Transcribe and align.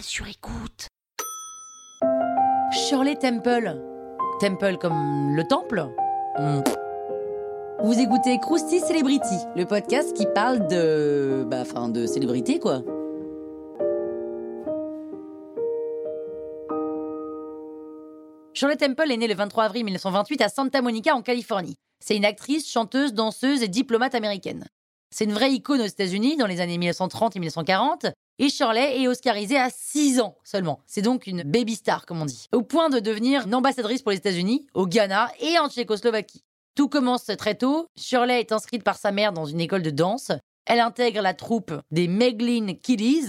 sur 0.00 0.26
écoute. 0.26 0.88
Shirley 2.72 3.16
Temple. 3.16 3.78
Temple 4.40 4.76
comme 4.78 5.34
le 5.36 5.44
temple 5.44 5.88
Hmm. 6.38 6.62
Vous 7.82 7.98
écoutez 7.98 8.38
Krusty 8.38 8.80
Celebrity, 8.80 9.36
le 9.54 9.66
podcast 9.66 10.16
qui 10.16 10.24
parle 10.34 10.66
de. 10.66 11.44
Bah, 11.46 11.58
enfin, 11.60 11.90
de 11.90 12.06
célébrité, 12.06 12.58
quoi. 12.58 12.82
Shirley 18.54 18.76
Temple 18.76 19.10
est 19.10 19.16
née 19.18 19.28
le 19.28 19.34
23 19.34 19.64
avril 19.64 19.84
1928 19.84 20.40
à 20.40 20.48
Santa 20.48 20.80
Monica, 20.80 21.14
en 21.14 21.20
Californie. 21.20 21.76
C'est 22.00 22.16
une 22.16 22.24
actrice, 22.24 22.66
chanteuse, 22.70 23.12
danseuse 23.12 23.62
et 23.62 23.68
diplomate 23.68 24.14
américaine. 24.14 24.64
C'est 25.10 25.24
une 25.24 25.34
vraie 25.34 25.52
icône 25.52 25.82
aux 25.82 25.86
États-Unis 25.86 26.38
dans 26.38 26.46
les 26.46 26.60
années 26.60 26.78
1930 26.78 27.36
et 27.36 27.40
1940. 27.40 28.06
Et 28.42 28.48
Shirley 28.48 29.00
est 29.00 29.06
oscarisée 29.06 29.56
à 29.56 29.70
6 29.70 30.18
ans 30.18 30.36
seulement. 30.42 30.80
C'est 30.84 31.00
donc 31.00 31.28
une 31.28 31.44
baby 31.44 31.76
star, 31.76 32.06
comme 32.06 32.20
on 32.20 32.24
dit. 32.24 32.48
Au 32.50 32.62
point 32.62 32.90
de 32.90 32.98
devenir 32.98 33.46
une 33.46 33.54
ambassadrice 33.54 34.02
pour 34.02 34.10
les 34.10 34.16
États-Unis, 34.16 34.66
au 34.74 34.88
Ghana 34.88 35.30
et 35.38 35.60
en 35.60 35.68
Tchécoslovaquie. 35.68 36.42
Tout 36.74 36.88
commence 36.88 37.26
très 37.38 37.54
tôt. 37.54 37.86
Shirley 37.96 38.40
est 38.40 38.50
inscrite 38.50 38.82
par 38.82 38.96
sa 38.96 39.12
mère 39.12 39.32
dans 39.32 39.44
une 39.44 39.60
école 39.60 39.82
de 39.82 39.90
danse. 39.90 40.32
Elle 40.66 40.80
intègre 40.80 41.22
la 41.22 41.34
troupe 41.34 41.72
des 41.92 42.08
Meglin 42.08 42.74
Kiddies. 42.74 43.28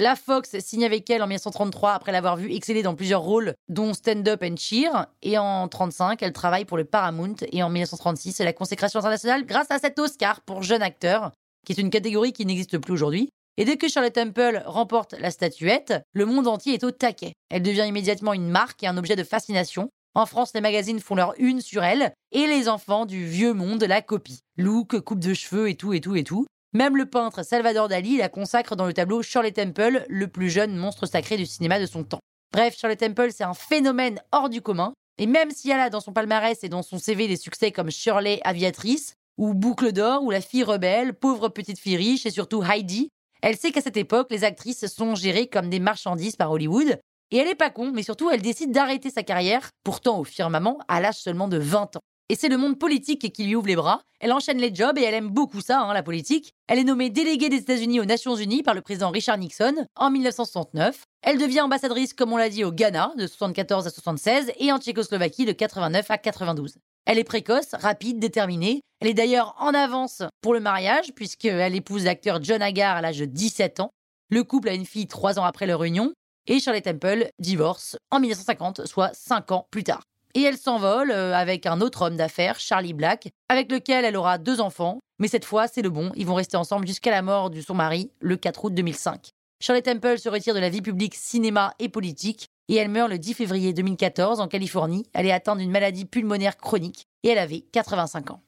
La 0.00 0.16
Fox 0.16 0.58
signe 0.60 0.86
avec 0.86 1.10
elle 1.10 1.22
en 1.22 1.26
1933 1.26 1.92
après 1.92 2.12
l'avoir 2.12 2.38
vue 2.38 2.50
exceller 2.50 2.82
dans 2.82 2.94
plusieurs 2.94 3.20
rôles, 3.20 3.52
dont 3.68 3.92
Stand 3.92 4.26
Up 4.26 4.42
and 4.42 4.56
Cheer. 4.56 5.08
Et 5.20 5.36
en 5.36 5.66
1935, 5.66 6.22
elle 6.22 6.32
travaille 6.32 6.64
pour 6.64 6.78
le 6.78 6.86
Paramount. 6.86 7.36
Et 7.52 7.62
en 7.62 7.68
1936, 7.68 8.32
c'est 8.32 8.44
la 8.44 8.54
consécration 8.54 9.00
internationale 9.00 9.44
grâce 9.44 9.70
à 9.70 9.78
cet 9.78 9.98
Oscar 9.98 10.40
pour 10.40 10.62
jeune 10.62 10.80
acteur, 10.80 11.32
qui 11.66 11.74
est 11.74 11.80
une 11.82 11.90
catégorie 11.90 12.32
qui 12.32 12.46
n'existe 12.46 12.78
plus 12.78 12.94
aujourd'hui. 12.94 13.28
Et 13.56 13.64
dès 13.64 13.76
que 13.76 13.88
Charlotte 13.88 14.12
Temple 14.12 14.62
remporte 14.66 15.14
la 15.18 15.30
statuette, 15.30 15.94
le 16.12 16.26
monde 16.26 16.48
entier 16.48 16.74
est 16.74 16.82
au 16.82 16.90
taquet. 16.90 17.34
Elle 17.50 17.62
devient 17.62 17.86
immédiatement 17.86 18.32
une 18.32 18.48
marque 18.48 18.82
et 18.82 18.88
un 18.88 18.96
objet 18.96 19.14
de 19.14 19.22
fascination. 19.22 19.90
En 20.14 20.26
France, 20.26 20.50
les 20.54 20.60
magazines 20.60 21.00
font 21.00 21.14
leur 21.14 21.34
une 21.38 21.60
sur 21.60 21.84
elle, 21.84 22.12
et 22.32 22.46
les 22.46 22.68
enfants 22.68 23.06
du 23.06 23.26
vieux 23.26 23.52
monde 23.52 23.82
la 23.84 24.02
copient. 24.02 24.38
Look, 24.56 24.98
coupe 25.00 25.20
de 25.20 25.34
cheveux 25.34 25.68
et 25.68 25.76
tout 25.76 25.92
et 25.92 26.00
tout 26.00 26.16
et 26.16 26.24
tout. 26.24 26.46
Même 26.72 26.96
le 26.96 27.06
peintre 27.06 27.44
Salvador 27.44 27.86
Dali 27.86 28.16
la 28.16 28.28
consacre 28.28 28.74
dans 28.74 28.86
le 28.86 28.92
tableau 28.92 29.22
Shirley 29.22 29.52
Temple, 29.52 30.04
le 30.08 30.26
plus 30.26 30.50
jeune 30.50 30.76
monstre 30.76 31.06
sacré 31.06 31.36
du 31.36 31.46
cinéma 31.46 31.78
de 31.78 31.86
son 31.86 32.02
temps. 32.02 32.20
Bref, 32.52 32.76
Shirley 32.76 32.96
Temple, 32.96 33.30
c'est 33.30 33.44
un 33.44 33.54
phénomène 33.54 34.20
hors 34.32 34.48
du 34.48 34.60
commun. 34.60 34.92
Et 35.18 35.26
même 35.26 35.52
si 35.52 35.70
elle 35.70 35.78
a 35.78 35.90
dans 35.90 36.00
son 36.00 36.12
palmarès 36.12 36.64
et 36.64 36.68
dans 36.68 36.82
son 36.82 36.98
CV 36.98 37.28
des 37.28 37.36
succès 37.36 37.70
comme 37.70 37.90
Shirley 37.90 38.40
Aviatrice, 38.42 39.14
ou 39.38 39.54
Boucle 39.54 39.92
d'or, 39.92 40.24
ou 40.24 40.30
La 40.30 40.40
fille 40.40 40.64
rebelle, 40.64 41.14
Pauvre 41.14 41.48
petite 41.48 41.78
fille 41.78 41.96
riche, 41.96 42.26
et 42.26 42.30
surtout 42.30 42.62
Heidi, 42.64 43.10
elle 43.44 43.58
sait 43.58 43.72
qu'à 43.72 43.82
cette 43.82 43.98
époque, 43.98 44.28
les 44.30 44.42
actrices 44.42 44.86
sont 44.86 45.14
gérées 45.14 45.48
comme 45.48 45.68
des 45.68 45.78
marchandises 45.78 46.34
par 46.34 46.50
Hollywood. 46.50 46.98
Et 47.30 47.36
elle 47.36 47.46
est 47.46 47.54
pas 47.54 47.68
con, 47.68 47.92
mais 47.92 48.02
surtout, 48.02 48.30
elle 48.30 48.40
décide 48.40 48.72
d'arrêter 48.72 49.10
sa 49.10 49.22
carrière, 49.22 49.68
pourtant 49.84 50.18
au 50.18 50.24
firmament, 50.24 50.78
à 50.88 50.98
l'âge 50.98 51.18
seulement 51.18 51.46
de 51.46 51.58
20 51.58 51.96
ans. 51.96 52.00
Et 52.30 52.36
c'est 52.36 52.48
le 52.48 52.56
monde 52.56 52.78
politique 52.78 53.30
qui 53.34 53.44
lui 53.44 53.54
ouvre 53.54 53.66
les 53.66 53.76
bras. 53.76 54.00
Elle 54.18 54.32
enchaîne 54.32 54.56
les 54.56 54.74
jobs 54.74 54.96
et 54.96 55.02
elle 55.02 55.12
aime 55.12 55.28
beaucoup 55.28 55.60
ça, 55.60 55.82
hein, 55.82 55.92
la 55.92 56.02
politique. 56.02 56.54
Elle 56.68 56.78
est 56.78 56.84
nommée 56.84 57.10
déléguée 57.10 57.50
des 57.50 57.58
États-Unis 57.58 58.00
aux 58.00 58.06
Nations 58.06 58.34
Unies 58.34 58.62
par 58.62 58.72
le 58.72 58.80
président 58.80 59.10
Richard 59.10 59.36
Nixon 59.36 59.74
en 59.94 60.10
1969. 60.10 61.04
Elle 61.20 61.36
devient 61.36 61.60
ambassadrice, 61.60 62.14
comme 62.14 62.32
on 62.32 62.38
l'a 62.38 62.48
dit, 62.48 62.64
au 62.64 62.72
Ghana 62.72 63.12
de 63.18 63.26
74 63.26 63.86
à 63.86 63.90
76 63.90 64.52
et 64.58 64.72
en 64.72 64.78
Tchécoslovaquie 64.78 65.44
de 65.44 65.52
89 65.52 66.10
à 66.10 66.16
92. 66.16 66.76
Elle 67.06 67.18
est 67.18 67.24
précoce, 67.24 67.74
rapide, 67.74 68.18
déterminée. 68.18 68.80
Elle 69.00 69.08
est 69.08 69.14
d'ailleurs 69.14 69.54
en 69.58 69.74
avance 69.74 70.22
pour 70.40 70.54
le 70.54 70.60
mariage, 70.60 71.12
puisqu'elle 71.14 71.74
épouse 71.74 72.04
l'acteur 72.04 72.42
John 72.42 72.62
Agar 72.62 72.96
à 72.96 73.02
l'âge 73.02 73.18
de 73.18 73.26
17 73.26 73.80
ans. 73.80 73.90
Le 74.30 74.42
couple 74.42 74.70
a 74.70 74.74
une 74.74 74.86
fille 74.86 75.06
trois 75.06 75.38
ans 75.38 75.44
après 75.44 75.66
leur 75.66 75.84
union. 75.84 76.12
Et 76.46 76.60
Shirley 76.60 76.80
Temple 76.80 77.28
divorce 77.38 77.96
en 78.10 78.20
1950, 78.20 78.86
soit 78.86 79.12
cinq 79.14 79.52
ans 79.52 79.66
plus 79.70 79.84
tard. 79.84 80.02
Et 80.34 80.42
elle 80.42 80.58
s'envole 80.58 81.10
euh, 81.10 81.34
avec 81.34 81.64
un 81.66 81.80
autre 81.80 82.02
homme 82.02 82.16
d'affaires, 82.16 82.58
Charlie 82.58 82.92
Black, 82.92 83.28
avec 83.48 83.70
lequel 83.70 84.04
elle 84.04 84.16
aura 84.16 84.38
deux 84.38 84.60
enfants. 84.60 84.98
Mais 85.18 85.28
cette 85.28 85.44
fois, 85.44 85.68
c'est 85.68 85.82
le 85.82 85.90
bon, 85.90 86.10
ils 86.16 86.26
vont 86.26 86.34
rester 86.34 86.56
ensemble 86.56 86.86
jusqu'à 86.86 87.10
la 87.10 87.22
mort 87.22 87.50
de 87.50 87.60
son 87.60 87.74
mari, 87.74 88.10
le 88.20 88.36
4 88.36 88.64
août 88.64 88.74
2005. 88.74 89.30
Shirley 89.60 89.82
Temple 89.82 90.18
se 90.18 90.28
retire 90.28 90.54
de 90.54 90.60
la 90.60 90.68
vie 90.68 90.82
publique, 90.82 91.14
cinéma 91.14 91.74
et 91.78 91.88
politique 91.88 92.48
et 92.68 92.76
elle 92.76 92.88
meurt 92.88 93.10
le 93.10 93.18
10 93.18 93.34
février 93.34 93.72
2014 93.72 94.40
en 94.40 94.48
Californie. 94.48 95.06
Elle 95.12 95.26
est 95.26 95.32
atteinte 95.32 95.58
d'une 95.58 95.70
maladie 95.70 96.04
pulmonaire 96.04 96.56
chronique 96.56 97.08
et 97.22 97.28
elle 97.28 97.38
avait 97.38 97.60
85 97.72 98.30
ans. 98.30 98.40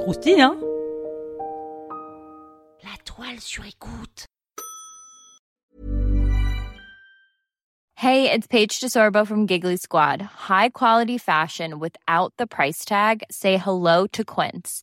Croustille, 0.00 0.40
hein? 0.40 0.56
La 2.82 2.96
toile 3.04 3.40
sur 3.40 3.64
écoute. 3.64 4.26
Hey, 7.96 8.30
it's 8.30 8.46
Paige 8.46 8.80
DeSorbo 8.80 9.26
from 9.26 9.46
Giggly 9.46 9.78
Squad. 9.78 10.20
High 10.20 10.68
quality 10.68 11.16
fashion 11.16 11.78
without 11.78 12.34
the 12.36 12.46
price 12.46 12.84
tag. 12.84 13.22
Say 13.30 13.56
hello 13.56 14.06
to 14.08 14.24
Quince. 14.24 14.82